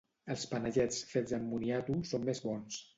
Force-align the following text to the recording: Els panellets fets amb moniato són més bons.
Els 0.35 0.45
panellets 0.53 1.03
fets 1.11 1.37
amb 1.39 1.47
moniato 1.53 2.01
són 2.15 2.29
més 2.33 2.47
bons. 2.51 2.87